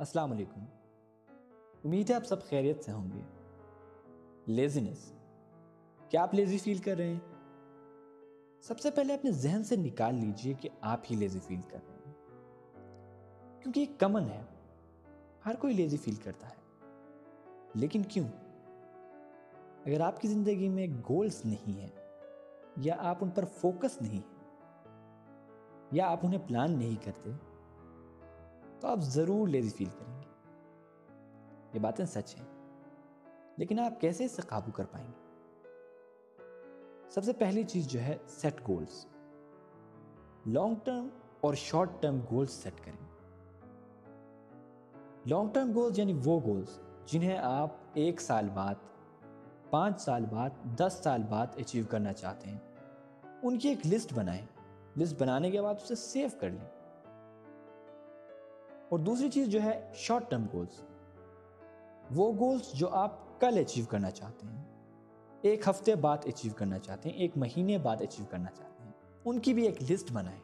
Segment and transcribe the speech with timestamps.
[0.00, 0.64] السلام علیکم۔
[1.84, 3.20] امید ہے آپ سب خیریت سے ہوں گے۔
[4.46, 5.12] لیزینس
[6.08, 7.18] کیا آپ لیزی فیل کر رہے ہیں؟
[8.62, 11.96] سب سے پہلے اپنے ذہن سے نکال لیجیے کہ آپ ہی لیزی فیل کر رہے
[12.06, 12.12] ہیں۔
[13.62, 14.42] کیونکہ ایک کمن ہے۔
[15.46, 16.86] ہر کوئی لیزی فیل کرتا ہے۔
[17.74, 18.28] لیکن کیوں؟
[19.86, 22.16] اگر آپ کی زندگی میں گولز نہیں ہیں،
[22.76, 24.48] یا آپ ان پر فوکس نہیں ہیں،
[25.92, 27.30] یا آپ انہیں پلان نہیں کرتے
[28.80, 30.26] تو آپ ضرور لیزی فیل کریں گے۔
[31.74, 32.46] یہ باتیں سچ ہیں،
[33.56, 35.30] لیکن آپ کیسے اس سے قابو کر پائیں گے؟
[37.10, 39.06] سب سے پہلی چیز جو ہے سیٹ گولز
[40.46, 41.08] لانگ ٹرم
[41.40, 43.10] اور شارٹ ٹرم گولز سیٹ کریں۔
[45.26, 48.74] لانگ ٹرم گولز یعنی وہ گولز جنہیں آپ ایک سال بعد،
[49.70, 52.58] پانچ سال بعد، دس سال بعد اچیو کرنا چاہتے ہیں۔
[53.42, 54.46] ان کی ایک لسٹ بنائیں۔
[54.98, 56.79] لسٹ بنانے کے بعد اسے سیو کر لیں۔
[58.90, 60.82] اور دوسری چیز جو ہے شارٹ ٹرم گولز
[62.10, 64.64] وہ گولز جو آپ کل اچیو کرنا چاہتے ہیں،
[65.42, 68.92] ایک ہفتے بعد اچیو کرنا چاہتے ہیں، ایک مہینے بعد اچیو کرنا چاہتے ہیں،
[69.24, 70.40] ان کی بھی ایک لسٹ بنائیں۔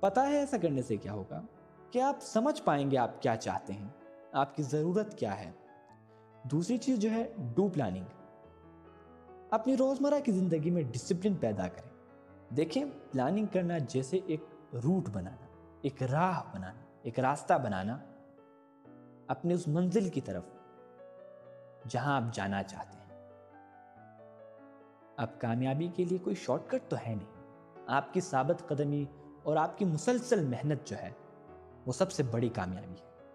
[0.00, 1.42] پتا ہے ایسا کرنے سے کیا ہوگا؟
[1.90, 3.88] کہ آپ سمجھ پائیں گے آپ کیا چاہتے ہیں،
[4.32, 5.50] آپ کی ضرورت کیا ہے۔
[6.42, 8.04] دوسری چیز جو ہے ڈو پلاننگ
[9.50, 11.90] اپنی روزمرہ کی زندگی میں ڈسپلن پیدا کریں۔
[12.54, 15.46] دیکھیں پلاننگ کرنا جیسے ایک روٹ بنانا،
[15.82, 17.98] ایک راہ بنانا۔ ایک راستہ بنانا
[19.26, 20.42] اپنے اس منزل کی طرف
[21.88, 23.32] جہاں آپ جانا چاہتے ہیں۔
[25.16, 27.46] اب کامیابی کے لیے کوئی شارٹ کٹ تو ہے نہیں۔
[27.86, 29.04] آپ کی ثابت قدمی
[29.42, 31.10] اور آپ کی مسلسل محنت جو ہے،
[31.86, 33.32] وہ سب سے بڑی کامیابی ہے۔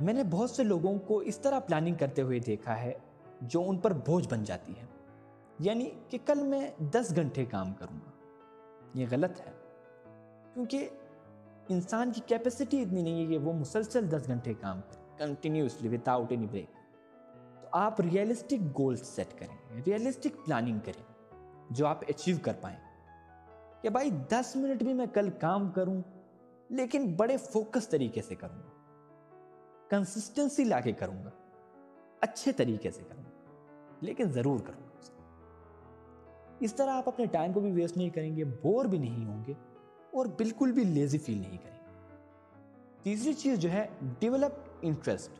[0.00, 2.92] میں نے بہت سے لوگوں کو اس طرح پلاننگ کرتے ہوئے دیکھا ہے
[3.40, 4.84] جو ان پر بوجھ بن جاتی ہے
[5.58, 8.10] یعنی کہ کل میں دس گھنٹے کام کروں گا۔
[8.94, 9.52] یہ غلط ہے۔
[10.54, 10.88] کیونکہ
[11.70, 16.30] انسان کی کیپیسٹی اتنی نہیں ہے کہ وہ مسلسل دس گھنٹے کام کرے کنٹینیوسلی وداؤٹ
[16.30, 16.70] اینی بریک
[17.62, 21.02] تو آپ ریئلسٹک گولز سیٹ کریں ریئلسٹک پلاننگ کریں،
[21.70, 22.78] جو آپ اچیو کر پائیں۔
[23.82, 26.02] کہ بھائی دس منٹ بھی میں کل کام کروں،
[26.68, 28.70] لیکن بڑے فوکس طریقے سے کروں۔ گا
[29.88, 31.30] کنسسٹنسی لا کے کروں گا،
[32.20, 33.58] اچھے طریقے سے کروں گا،
[34.00, 34.90] لیکن ضرور کروں گا
[36.60, 39.44] اس طرح آپ اپنے ٹائم کو بھی ویسٹ نہیں کریں گے بور بھی نہیں ہوں
[39.46, 39.52] گے۔
[40.12, 41.80] اور بالکل بھی لیزی فیل نہیں کریں۔
[43.02, 43.88] تیسری چیز جو ہے
[44.18, 45.30] ڈیولپ انٹرسٹ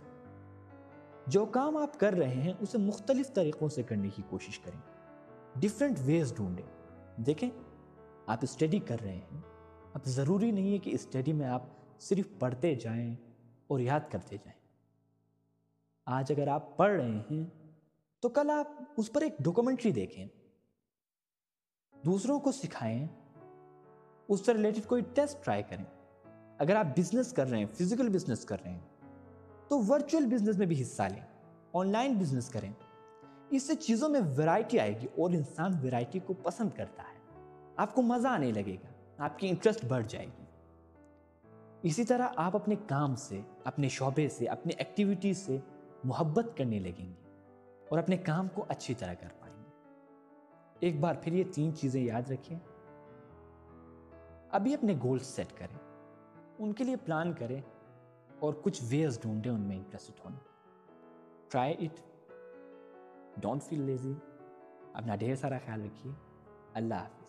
[1.26, 4.80] جو کام آپ کر رہے ہیں، اسے مختلف طریقوں سے کرنے کی کوشش کریں۔
[5.56, 6.66] ڈفرینٹ ویز ڈھونڈیں۔
[7.16, 7.50] دیکھیں،
[8.26, 9.40] آپ اسٹڈی کر رہے ہیں۔
[9.94, 11.62] اب ضروری نہیں ہے کہ اسٹڈی میں آپ
[12.00, 13.16] صرف پڑھتے جائیں
[13.66, 14.60] اور یاد کرتے جائیں۔
[16.06, 17.44] آج اگر آپ پڑھ رہے ہیں،
[18.20, 20.28] تو کل آپ اس پر ایک ڈاکومنٹری دیکھیں۔
[22.04, 23.06] دوسروں کو سکھائیں۔
[24.30, 25.84] اس سے ریلیٹڈ کوئی ٹیسٹ ٹرائی کریں۔
[26.58, 28.80] اگر آپ بزنس کر رہے ہیں فزیکل بزنس کر رہے ہیں،
[29.68, 31.20] تو ورچوئل بزنس میں بھی حصہ لیں
[31.72, 32.72] آن لائن بزنس کریں۔
[33.50, 37.42] اس سے چیزوں میں ویرائٹی آئے گی اور انسان ویرائٹی کو پسند کرتا ہے۔
[37.76, 40.44] آپ کو مزہ آنے لگے گا، آپ کی انٹرسٹ بڑھ جائے گی۔
[41.82, 45.58] اسی طرح آپ اپنے کام سے، اپنے شعبے سے، اپنے ایکٹیویٹیز سے
[46.04, 47.38] محبت کرنے لگیں گے
[47.88, 49.70] اور اپنے کام کو اچھی طرح کر پائیں گے۔
[50.80, 52.58] ایک بار پھر یہ تین چیزیں یاد رکھیں۔
[54.52, 55.76] ابھی اپنے گولز سیٹ کریں،
[56.58, 57.60] ان کے لیے پلان کریں
[58.38, 60.36] اور کچھ ویز ڈھونڈیں ان میں انٹرسٹ ہونے۔
[61.48, 62.00] Try it
[63.36, 64.14] don't feel lazy
[64.92, 66.12] اپنا ڈھیر سارا خیال رکھیے۔
[66.74, 67.19] اللہ حافظ۔